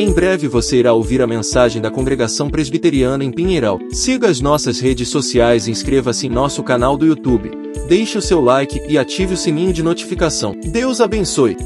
[0.00, 3.80] Em breve você irá ouvir a mensagem da Congregação Presbiteriana em Pinheiral.
[3.90, 7.50] Siga as nossas redes sociais e inscreva-se em nosso canal do YouTube.
[7.88, 10.54] Deixe o seu like e ative o sininho de notificação.
[10.70, 11.56] Deus abençoe.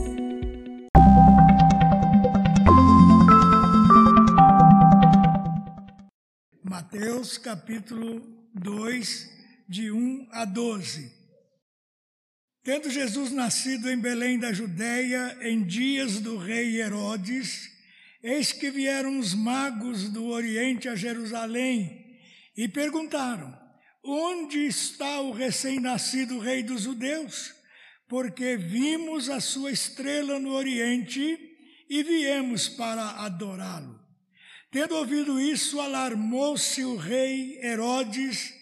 [6.64, 8.22] Mateus capítulo
[8.54, 9.28] 2,
[9.69, 11.12] de 1 a 12.
[12.64, 17.72] Tendo Jesus nascido em Belém da Judéia, em dias do rei Herodes,
[18.23, 22.21] Eis que vieram os magos do Oriente a Jerusalém
[22.57, 23.53] e perguntaram:
[24.05, 27.53] Onde está o recém-nascido Rei dos Judeus?
[28.09, 31.37] Porque vimos a sua estrela no Oriente
[31.89, 34.01] e viemos para adorá-lo.
[34.71, 38.55] Tendo ouvido isso, alarmou-se o rei Herodes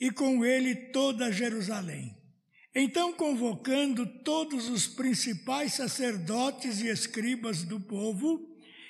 [0.00, 2.16] e com ele toda Jerusalém.
[2.74, 8.49] Então, convocando todos os principais sacerdotes e escribas do povo,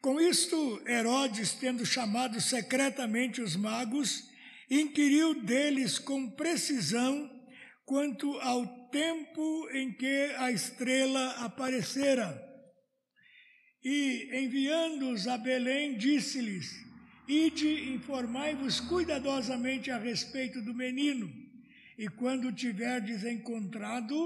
[0.00, 4.28] Com isto, Herodes, tendo chamado secretamente os magos,
[4.70, 7.28] inquiriu deles com precisão
[7.84, 12.44] quanto ao tempo em que a estrela aparecera.
[13.82, 16.70] E, enviando-os a Belém, disse-lhes:
[17.26, 21.28] Ide, informai-vos cuidadosamente a respeito do menino,
[21.98, 24.16] e quando o tiverdes encontrado,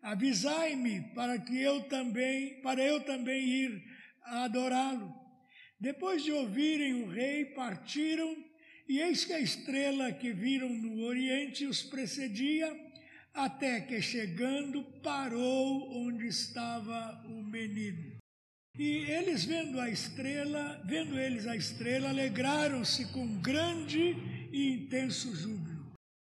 [0.00, 3.97] avisai-me para que eu também, para eu também ir
[4.28, 5.14] a adorá-lo.
[5.80, 8.36] Depois de ouvirem o rei, partiram,
[8.88, 12.68] e eis que a estrela que viram no oriente os precedia,
[13.34, 18.18] até que chegando parou onde estava o menino.
[18.76, 24.16] E eles vendo a estrela, vendo eles a estrela, alegraram-se com grande
[24.52, 25.92] e intenso júbilo.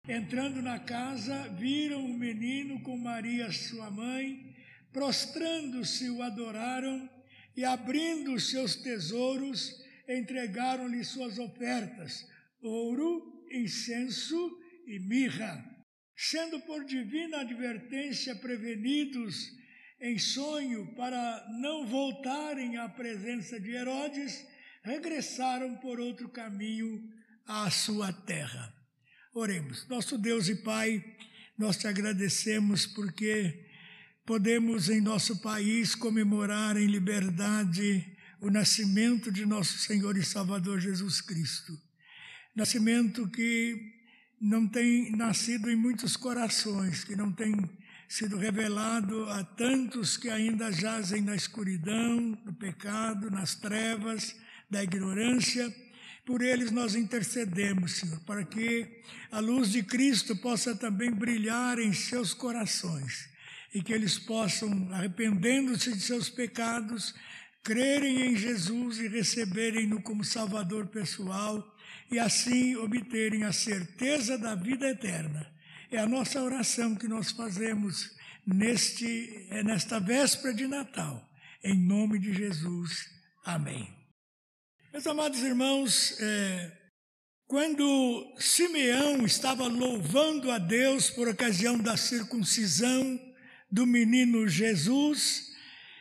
[0.08, 4.56] Entrando na casa, viram o menino com Maria, sua mãe,
[4.92, 7.10] prostrando-se o adoraram
[7.60, 12.26] e abrindo os seus tesouros, entregaram-lhe suas ofertas:
[12.62, 15.62] ouro, incenso e mirra.
[16.16, 19.52] Sendo por divina advertência prevenidos
[20.00, 24.42] em sonho para não voltarem à presença de Herodes,
[24.82, 27.04] regressaram por outro caminho
[27.46, 28.74] à sua terra.
[29.34, 29.86] Oremos.
[29.90, 31.04] Nosso Deus e Pai,
[31.58, 33.69] nós te agradecemos porque
[34.30, 38.06] podemos em nosso país comemorar em liberdade
[38.40, 41.76] o nascimento de nosso Senhor e Salvador Jesus Cristo.
[42.56, 43.92] Nascimento que
[44.40, 47.56] não tem nascido em muitos corações, que não tem
[48.08, 54.36] sido revelado a tantos que ainda jazem na escuridão, no pecado, nas trevas,
[54.70, 55.76] da ignorância.
[56.24, 59.02] Por eles nós intercedemos, Senhor, para que
[59.32, 63.28] a luz de Cristo possa também brilhar em seus corações
[63.74, 67.14] e que eles possam, arrependendo-se de seus pecados,
[67.64, 71.64] crerem em Jesus e receberem-no como Salvador pessoal
[72.12, 75.52] e assim obterem a certeza da vida eterna.
[75.92, 78.16] É a nossa oração que nós fazemos
[78.46, 81.28] neste, é nesta véspera de Natal.
[81.64, 83.10] Em nome de Jesus.
[83.44, 83.94] Amém.
[84.92, 86.72] Meus amados irmãos, é,
[87.48, 93.20] quando Simeão estava louvando a Deus por ocasião da circuncisão
[93.72, 95.54] do menino Jesus,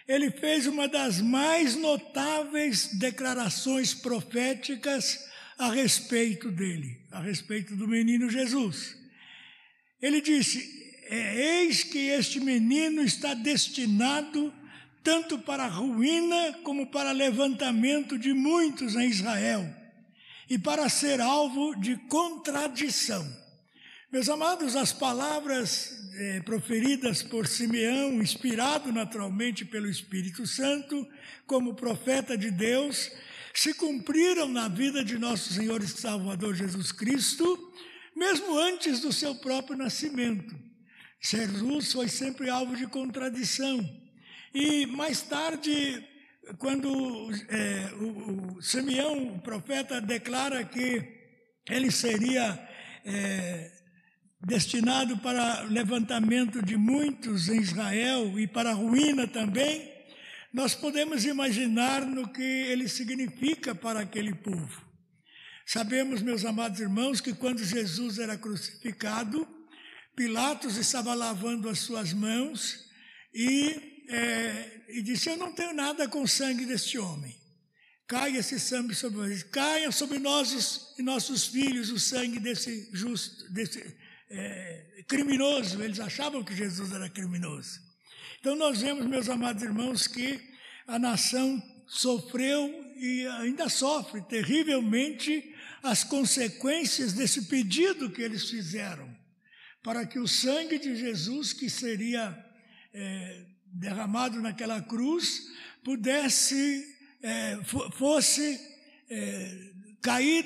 [0.07, 8.31] ele fez uma das mais notáveis declarações proféticas a respeito dele, a respeito do menino
[8.31, 8.97] Jesus.
[10.01, 14.55] Ele disse: é, Eis que este menino está destinado
[15.03, 19.67] tanto para a ruína como para levantamento de muitos em Israel,
[20.49, 23.27] e para ser alvo de contradição.
[24.11, 31.07] Meus amados, as palavras é, proferidas por Simeão, inspirado naturalmente pelo Espírito Santo,
[31.47, 33.13] como profeta de Deus,
[33.55, 37.73] se cumpriram na vida de nosso Senhor e Salvador Jesus Cristo,
[38.17, 40.59] mesmo antes do seu próprio nascimento.
[41.21, 43.79] Jesus foi sempre alvo de contradição.
[44.53, 46.05] E mais tarde,
[46.59, 51.17] quando é, o, o Simeão, o profeta, declara que
[51.71, 52.59] ele seria
[53.05, 53.78] é,
[54.41, 59.93] destinado para levantamento de muitos em Israel e para ruína também,
[60.53, 64.87] nós podemos imaginar no que ele significa para aquele povo.
[65.67, 69.47] Sabemos, meus amados irmãos, que quando Jesus era crucificado,
[70.17, 72.89] Pilatos estava lavando as suas mãos
[73.35, 77.37] e, é, e disse: Eu não tenho nada com o sangue deste homem.
[78.07, 83.53] Caia esse sangue sobre nós, caia sobre nós e nossos filhos o sangue desse justo,
[83.53, 83.95] desse
[84.31, 85.83] é, criminoso.
[85.83, 87.81] Eles achavam que Jesus era criminoso.
[88.41, 90.41] Então nós vemos, meus amados irmãos, que
[90.87, 99.09] a nação sofreu e ainda sofre terrivelmente as consequências desse pedido que eles fizeram,
[99.83, 102.37] para que o sangue de Jesus, que seria
[102.93, 105.47] é, derramado naquela cruz,
[105.85, 106.85] pudesse,
[107.23, 107.59] é,
[107.97, 108.61] fosse
[109.09, 109.73] é,
[110.03, 110.45] cair,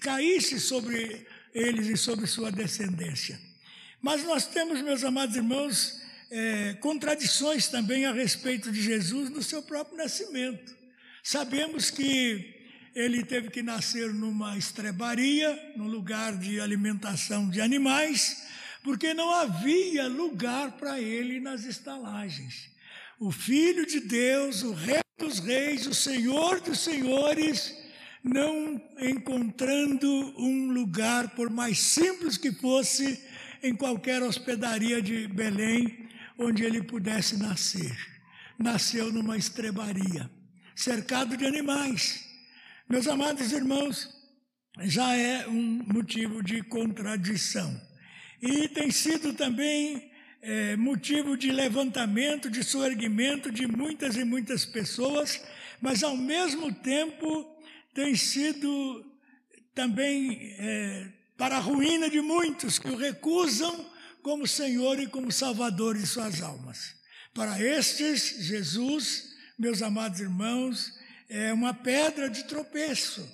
[0.00, 3.38] caísse sobre eles e sobre sua descendência.
[4.00, 6.00] Mas nós temos, meus amados irmãos,
[6.30, 10.74] é, contradições também a respeito de Jesus no seu próprio nascimento.
[11.22, 12.62] Sabemos que
[12.94, 18.44] ele teve que nascer numa estrebaria, num lugar de alimentação de animais,
[18.82, 22.70] porque não havia lugar para ele nas estalagens.
[23.20, 27.74] O Filho de Deus, o Rei dos Reis, o Senhor dos Senhores,
[28.22, 30.08] não encontrando
[30.38, 33.20] um lugar, por mais simples que fosse,
[33.62, 36.08] em qualquer hospedaria de Belém,
[36.38, 37.96] onde ele pudesse nascer.
[38.58, 40.30] Nasceu numa estrebaria,
[40.74, 42.24] cercado de animais.
[42.88, 44.08] Meus amados irmãos,
[44.80, 47.80] já é um motivo de contradição.
[48.40, 50.10] E tem sido também
[50.40, 55.40] é, motivo de levantamento, de soerguimento de muitas e muitas pessoas,
[55.80, 57.51] mas ao mesmo tempo
[57.94, 59.04] tem sido
[59.74, 63.90] também é, para a ruína de muitos que o recusam
[64.22, 66.94] como Senhor e como Salvador de suas almas.
[67.34, 70.92] Para estes, Jesus, meus amados irmãos,
[71.28, 73.26] é uma pedra de tropeço,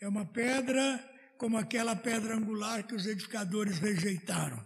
[0.00, 1.04] é uma pedra
[1.36, 4.64] como aquela pedra angular que os edificadores rejeitaram.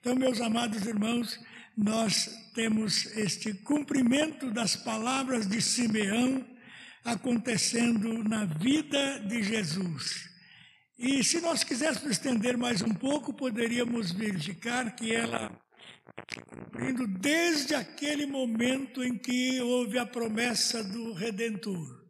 [0.00, 1.38] Então, meus amados irmãos,
[1.76, 6.44] nós temos este cumprimento das palavras de Simeão
[7.06, 10.28] acontecendo na vida de Jesus.
[10.98, 15.56] E se nós quiséssemos estender mais um pouco, poderíamos verificar que ela
[16.48, 22.04] cumprindo desde aquele momento em que houve a promessa do Redentor,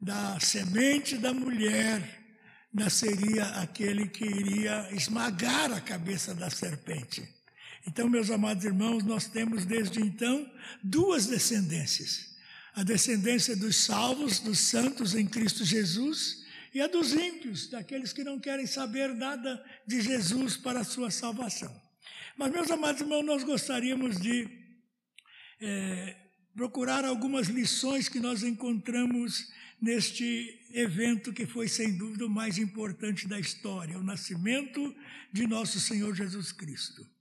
[0.00, 2.22] da semente da mulher,
[2.72, 7.26] nasceria aquele que iria esmagar a cabeça da serpente.
[7.86, 10.50] Então, meus amados irmãos, nós temos desde então
[10.82, 12.33] duas descendências:
[12.74, 16.44] a descendência dos salvos, dos santos em Cristo Jesus,
[16.74, 21.10] e a dos ímpios, daqueles que não querem saber nada de Jesus para a sua
[21.10, 21.72] salvação.
[22.36, 24.48] Mas, meus amados irmãos, nós gostaríamos de
[25.60, 26.16] é,
[26.56, 33.28] procurar algumas lições que nós encontramos neste evento que foi, sem dúvida, o mais importante
[33.28, 34.94] da história, o nascimento
[35.32, 37.13] de nosso Senhor Jesus Cristo.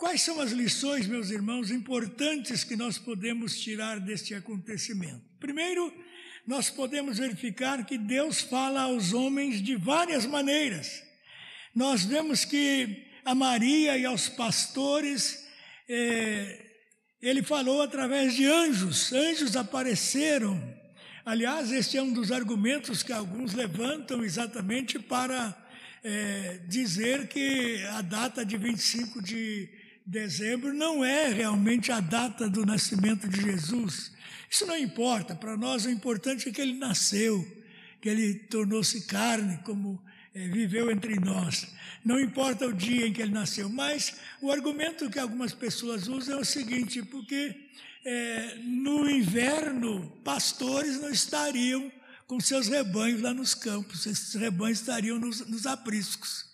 [0.00, 5.20] Quais são as lições, meus irmãos, importantes que nós podemos tirar deste acontecimento?
[5.38, 5.92] Primeiro,
[6.46, 11.02] nós podemos verificar que Deus fala aos homens de várias maneiras.
[11.74, 15.46] Nós vemos que a Maria e aos pastores,
[15.86, 16.64] eh,
[17.20, 20.58] ele falou através de anjos, anjos apareceram.
[21.26, 25.54] Aliás, este é um dos argumentos que alguns levantam exatamente para
[26.02, 29.78] eh, dizer que a data de 25 de
[30.10, 34.10] dezembro não é realmente a data do nascimento de Jesus.
[34.50, 37.46] Isso não importa, para nós o importante é que ele nasceu,
[38.00, 40.02] que ele tornou-se carne, como
[40.34, 41.68] é, viveu entre nós.
[42.04, 46.38] Não importa o dia em que ele nasceu, mas o argumento que algumas pessoas usam
[46.38, 47.54] é o seguinte: porque
[48.04, 51.92] é, no inverno, pastores não estariam
[52.26, 56.46] com seus rebanhos lá nos campos, esses rebanhos estariam nos, nos apriscos,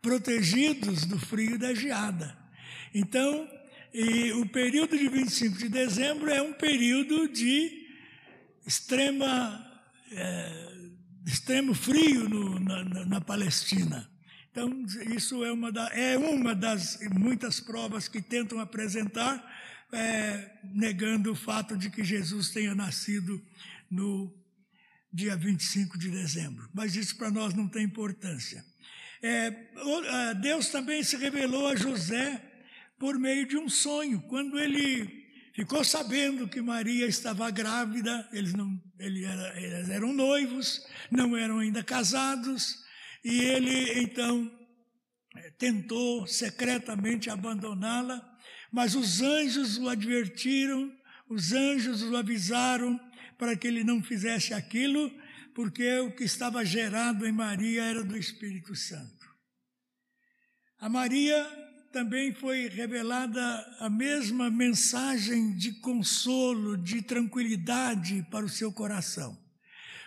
[0.00, 2.41] protegidos do frio e da geada.
[2.94, 3.48] Então,
[4.40, 7.86] o período de 25 de dezembro é um período de
[8.66, 10.74] extrema, é,
[11.26, 14.10] extremo frio no, na, na, Palestina.
[14.50, 14.84] Então,
[15.14, 19.42] isso é uma, da, é uma das muitas provas que tentam apresentar,
[19.92, 23.42] é, negando o fato de que Jesus tenha nascido
[23.90, 24.32] no
[25.12, 26.68] dia 25 de dezembro.
[26.72, 28.64] Mas isso para nós não tem importância.
[29.22, 29.50] É,
[30.40, 32.51] Deus também se revelou a José
[33.02, 34.22] por meio de um sonho.
[34.28, 40.86] Quando ele ficou sabendo que Maria estava grávida, eles, não, ele era, eles eram noivos,
[41.10, 42.76] não eram ainda casados,
[43.24, 44.48] e ele então
[45.58, 48.22] tentou secretamente abandoná-la,
[48.70, 50.88] mas os anjos o advertiram,
[51.28, 53.00] os anjos o avisaram
[53.36, 55.12] para que ele não fizesse aquilo,
[55.56, 59.26] porque o que estava gerado em Maria era do Espírito Santo.
[60.78, 61.61] A Maria
[61.92, 63.42] também foi revelada
[63.78, 69.38] a mesma mensagem de consolo, de tranquilidade para o seu coração.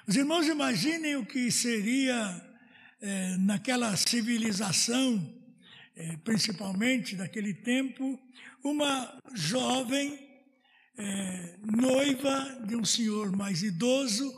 [0.08, 2.42] Os irmãos imaginem o que seria
[3.00, 5.32] é, naquela civilização,
[5.96, 8.20] é, principalmente daquele tempo,
[8.63, 10.20] uma jovem
[10.98, 14.34] é, noiva de um senhor mais idoso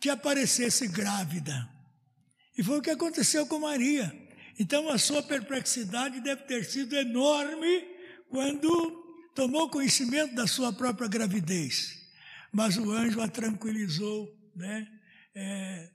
[0.00, 1.68] que aparecesse grávida.
[2.56, 4.25] E foi o que aconteceu com Maria.
[4.58, 7.84] Então a sua perplexidade deve ter sido enorme
[8.28, 12.06] quando tomou conhecimento da sua própria gravidez.
[12.52, 14.88] Mas o anjo a tranquilizou, né?
[15.34, 15.90] É,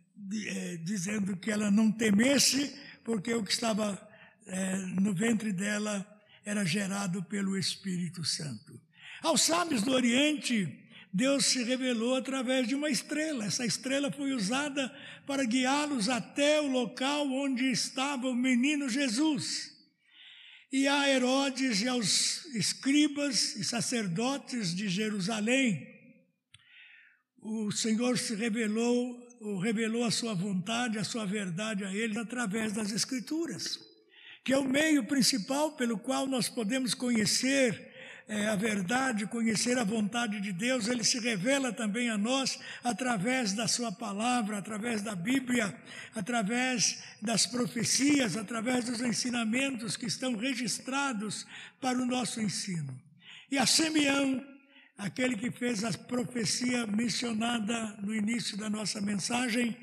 [0.47, 3.99] é, dizendo que ela não temesse, porque o que estava
[4.45, 6.05] é, no ventre dela
[6.45, 8.79] era gerado pelo Espírito Santo.
[9.23, 13.45] Aos sábios do Oriente, Deus se revelou através de uma estrela.
[13.45, 14.93] Essa estrela foi usada
[15.27, 19.71] para guiá-los até o local onde estava o menino Jesus.
[20.71, 25.85] E a Herodes e aos escribas e sacerdotes de Jerusalém,
[27.41, 32.71] o Senhor se revelou, ou revelou a sua vontade, a sua verdade a eles através
[32.71, 33.79] das Escrituras,
[34.45, 37.90] que é o meio principal pelo qual nós podemos conhecer
[38.27, 43.53] é, a verdade, conhecer a vontade de Deus, ele se revela também a nós através
[43.53, 45.75] da Sua palavra, através da Bíblia,
[46.15, 51.45] através das profecias, através dos ensinamentos que estão registrados
[51.79, 52.97] para o nosso ensino.
[53.49, 54.45] E a Simeão,
[54.97, 59.75] aquele que fez a profecia mencionada no início da nossa mensagem,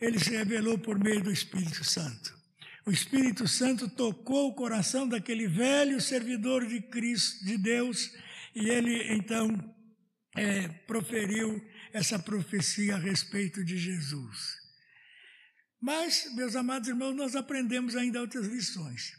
[0.00, 2.43] ele se revelou por meio do Espírito Santo
[2.86, 8.12] o Espírito Santo tocou o coração daquele velho servidor de Cristo, de Deus,
[8.54, 9.48] e ele então
[10.36, 14.64] é, proferiu essa profecia a respeito de Jesus.
[15.80, 19.12] Mas, meus amados irmãos, nós aprendemos ainda outras lições.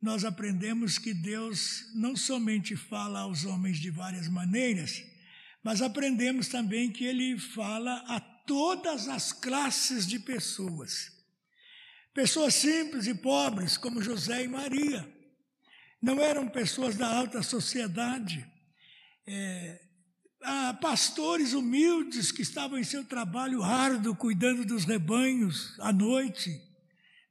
[0.00, 5.02] Nós aprendemos que Deus não somente fala aos homens de várias maneiras,
[5.62, 11.13] mas aprendemos também que Ele fala a todas as classes de pessoas.
[12.14, 15.04] Pessoas simples e pobres, como José e Maria.
[16.00, 18.46] Não eram pessoas da alta sociedade.
[19.26, 19.80] É,
[20.80, 26.56] pastores humildes que estavam em seu trabalho árduo, cuidando dos rebanhos à noite,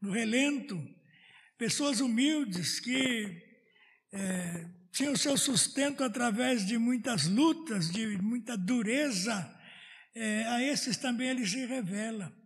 [0.01, 0.77] no relento.
[1.57, 3.41] Pessoas humildes que
[4.11, 9.49] é, tinham seu sustento através de muitas lutas, de muita dureza.
[10.13, 12.42] É, a esses também ele se revela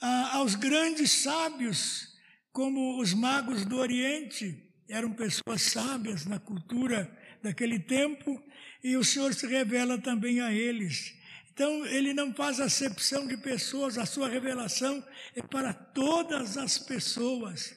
[0.00, 2.14] aos grandes sábios,
[2.52, 7.10] como os magos do Oriente, eram pessoas sábias na cultura
[7.42, 8.42] daquele tempo,
[8.82, 11.14] e o Senhor se revela também a eles.
[11.52, 15.02] Então, ele não faz acepção de pessoas, a sua revelação
[15.34, 17.74] é para todas as pessoas.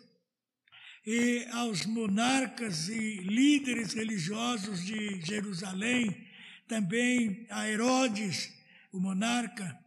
[1.06, 6.28] E aos monarcas e líderes religiosos de Jerusalém,
[6.68, 8.52] também a Herodes,
[8.92, 9.80] o monarca,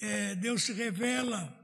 [0.00, 1.63] é, Deus se revela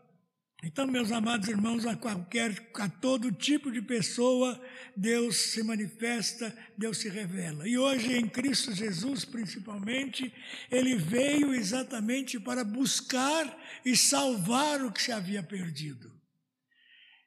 [0.63, 4.61] então, meus amados irmãos, a qualquer, a todo tipo de pessoa,
[4.95, 7.67] Deus se manifesta, Deus se revela.
[7.67, 10.33] E hoje, em Cristo Jesus, principalmente,
[10.71, 16.13] Ele veio exatamente para buscar e salvar o que se havia perdido.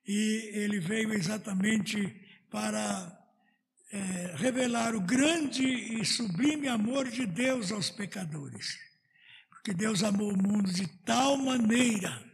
[0.07, 2.15] E Ele veio exatamente
[2.51, 3.19] para
[3.91, 8.77] é, revelar o grande e sublime amor de Deus aos pecadores.
[9.49, 12.32] Porque Deus amou o mundo de tal maneira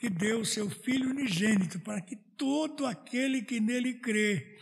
[0.00, 4.56] que deu o seu Filho unigênito para que todo aquele que nele crê,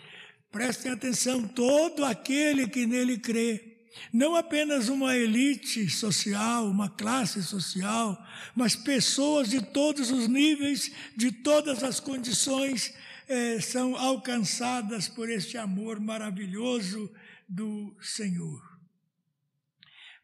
[0.51, 3.79] prestem atenção, todo aquele que nele crê,
[4.13, 8.21] não apenas uma elite social, uma classe social,
[8.53, 12.93] mas pessoas de todos os níveis, de todas as condições,
[13.29, 17.09] eh, são alcançadas por este amor maravilhoso
[17.49, 18.61] do Senhor.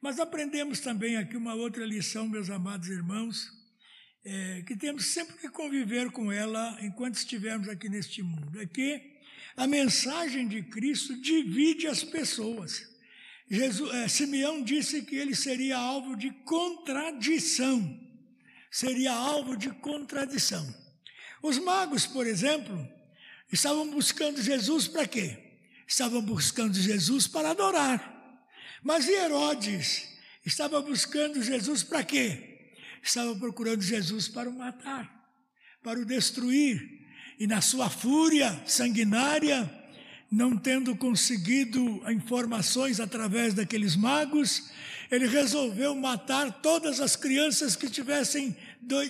[0.00, 3.63] Mas aprendemos também aqui uma outra lição, meus amados irmãos,
[4.24, 9.14] é, que temos sempre que conviver com ela enquanto estivermos aqui neste mundo, é que
[9.56, 12.88] a mensagem de Cristo divide as pessoas.
[13.48, 18.00] Jesus, é, Simeão disse que ele seria alvo de contradição.
[18.70, 20.74] Seria alvo de contradição.
[21.42, 22.88] Os magos, por exemplo,
[23.52, 25.38] estavam buscando Jesus para quê?
[25.86, 28.12] Estavam buscando Jesus para adorar.
[28.82, 30.08] Mas Herodes
[30.44, 32.53] estava buscando Jesus para quê?
[33.08, 35.10] Estava procurando Jesus para o matar,
[35.82, 36.80] para o destruir.
[37.38, 39.70] E na sua fúria sanguinária,
[40.30, 44.70] não tendo conseguido informações através daqueles magos,
[45.10, 48.56] ele resolveu matar todas as crianças que tivessem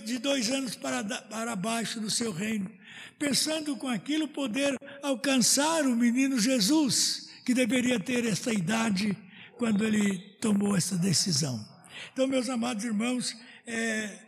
[0.04, 2.70] de dois anos para, para baixo do seu reino,
[3.18, 9.16] pensando com aquilo poder alcançar o menino Jesus, que deveria ter essa idade
[9.56, 11.73] quando ele tomou essa decisão.
[12.12, 13.36] Então, meus amados irmãos,
[13.66, 14.18] é,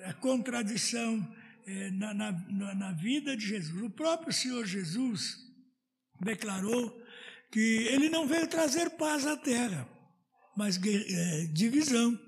[0.00, 1.26] é a contradição
[1.66, 2.32] é, na, na,
[2.74, 3.82] na vida de Jesus.
[3.82, 5.38] O próprio Senhor Jesus
[6.20, 7.00] declarou
[7.50, 9.88] que ele não veio trazer paz à terra,
[10.56, 12.18] mas é, divisão.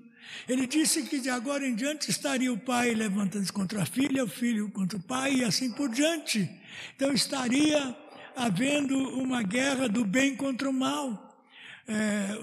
[0.47, 4.27] Ele disse que de agora em diante estaria o pai levantando-se contra a filha, o
[4.27, 6.49] filho contra o pai e assim por diante.
[6.95, 7.95] Então estaria
[8.35, 11.23] havendo uma guerra do bem contra o mal.
[11.87, 12.35] É,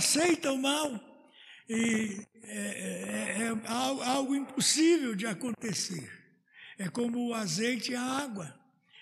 [0.00, 0.98] aceita o mal.
[1.68, 2.58] E é,
[3.38, 6.10] é, é algo impossível de acontecer.
[6.78, 8.58] É como o azeite e a água.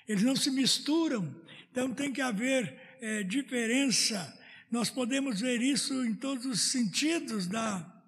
[0.06, 1.22] Eles não se misturam.
[1.70, 2.62] Então tem que haver
[3.00, 4.36] é, diferença.
[4.70, 7.98] Nós podemos ver isso em todos os sentidos da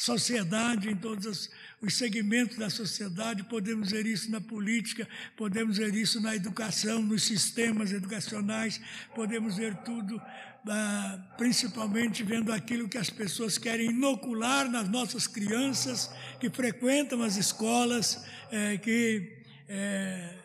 [0.00, 1.50] sociedade, em todos
[1.82, 5.06] os segmentos da sociedade, podemos ver isso na política,
[5.36, 8.80] podemos ver isso na educação, nos sistemas educacionais,
[9.14, 10.20] podemos ver tudo,
[10.68, 17.36] ah, principalmente vendo aquilo que as pessoas querem inocular nas nossas crianças que frequentam as
[17.36, 20.36] escolas, é, que é,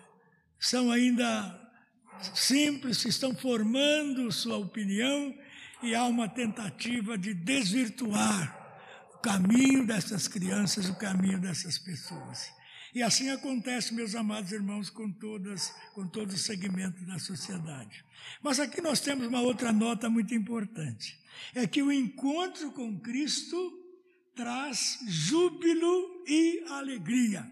[0.60, 1.62] são ainda
[2.34, 5.36] simples, estão formando sua opinião
[5.84, 8.64] e há uma tentativa de desvirtuar
[9.14, 12.50] o caminho dessas crianças, o caminho dessas pessoas.
[12.96, 18.04] E assim acontece, meus amados irmãos, com todas, com todos os segmentos da sociedade.
[18.42, 21.20] Mas aqui nós temos uma outra nota muito importante.
[21.54, 23.58] É que o encontro com Cristo
[24.34, 27.48] traz júbilo e alegria.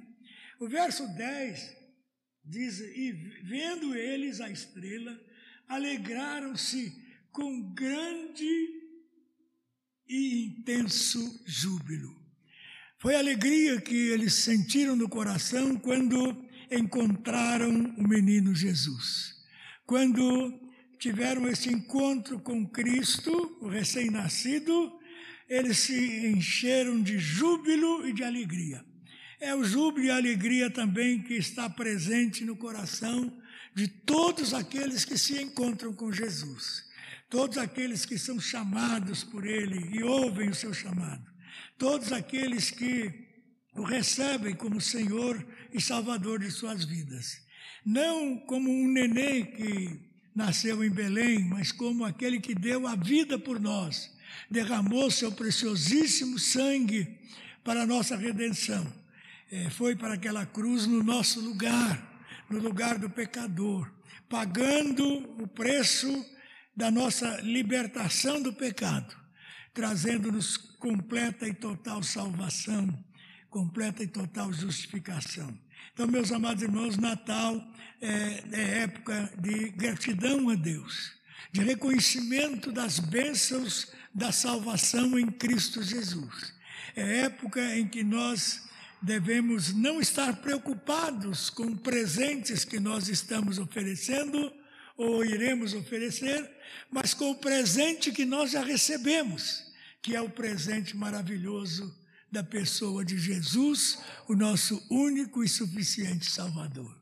[0.59, 1.83] O verso 10
[2.45, 3.11] Diz, e
[3.43, 5.17] vendo eles a estrela,
[5.67, 6.93] alegraram-se
[7.31, 8.81] com grande
[10.07, 12.22] e intenso júbilo.
[13.03, 19.35] Foi a alegria que eles sentiram no coração quando encontraram o menino Jesus.
[19.85, 20.59] Quando
[20.97, 24.91] tiveram esse encontro com Cristo, o recém-nascido,
[25.47, 28.83] eles se encheram de júbilo e de alegria
[29.43, 33.37] é o júbilo e a alegria também que está presente no coração
[33.75, 36.85] de todos aqueles que se encontram com Jesus.
[37.29, 41.32] Todos aqueles que são chamados por Ele e ouvem o seu chamado.
[41.83, 43.11] Todos aqueles que
[43.75, 47.41] o recebem como Senhor e Salvador de suas vidas.
[47.85, 49.99] Não como um neném que
[50.33, 54.09] nasceu em Belém, mas como aquele que deu a vida por nós,
[54.49, 57.19] derramou seu preciosíssimo sangue
[57.65, 58.89] para a nossa redenção
[59.51, 63.91] é, foi para aquela cruz no nosso lugar, no lugar do pecador,
[64.29, 65.05] pagando
[65.37, 66.25] o preço
[66.73, 69.13] da nossa libertação do pecado,
[69.73, 72.87] trazendo-nos completa e total salvação,
[73.49, 75.57] completa e total justificação.
[75.93, 77.63] Então, meus amados irmãos, Natal
[78.01, 81.13] é, é época de gratidão a Deus,
[81.51, 86.53] de reconhecimento das bênçãos da salvação em Cristo Jesus.
[86.95, 88.63] É época em que nós
[89.01, 94.51] devemos não estar preocupados com presentes que nós estamos oferecendo
[94.97, 96.49] ou iremos oferecer,
[96.89, 99.63] mas com o presente que nós já recebemos,
[100.01, 101.93] que é o presente maravilhoso
[102.31, 106.99] da pessoa de Jesus, o nosso único e suficiente Salvador.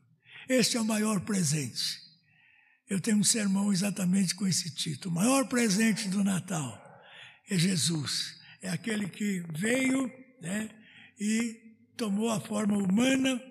[0.48, 2.00] Este é o maior presente.
[2.88, 5.14] Eu tenho um sermão exatamente com esse título.
[5.14, 6.78] O maior presente do Natal
[7.48, 8.38] é Jesus.
[8.60, 10.68] É aquele que veio né,
[11.18, 11.58] e
[11.96, 13.42] tomou a forma humana,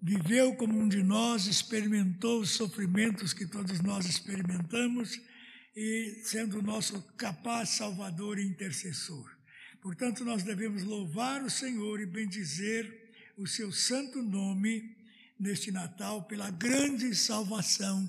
[0.00, 5.20] viveu como um de nós, experimentou os sofrimentos que todos nós experimentamos
[5.76, 9.30] e sendo o nosso capaz salvador e intercessor.
[9.80, 14.96] Portanto, nós devemos louvar o Senhor e bendizer o seu santo nome
[15.38, 18.08] neste Natal pela grande salvação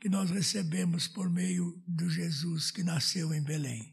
[0.00, 3.92] que nós recebemos por meio do Jesus que nasceu em Belém.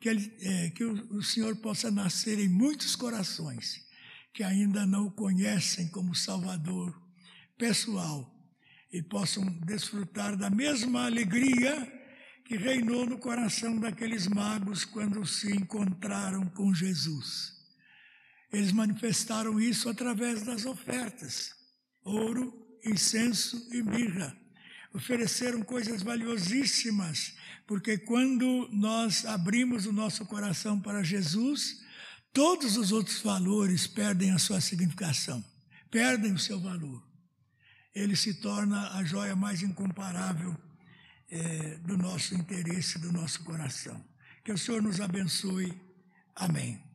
[0.00, 3.87] Que, ele, é, que o, o Senhor possa nascer em muitos corações
[4.38, 6.96] que ainda não o conhecem como Salvador
[7.58, 8.32] pessoal
[8.92, 11.74] e possam desfrutar da mesma alegria
[12.44, 17.52] que reinou no coração daqueles magos quando se encontraram com Jesus.
[18.52, 21.52] Eles manifestaram isso através das ofertas:
[22.04, 24.38] ouro, incenso e mirra.
[24.94, 27.34] Ofereceram coisas valiosíssimas,
[27.66, 31.87] porque quando nós abrimos o nosso coração para Jesus,
[32.38, 35.44] todos os outros valores perdem a sua significação,
[35.90, 37.02] perdem o seu valor.
[37.92, 40.56] ele se torna a joia mais incomparável
[41.28, 44.00] é, do nosso interesse, do nosso coração.
[44.44, 45.82] Que o Senhor nos abençoe.
[46.36, 46.87] Amém.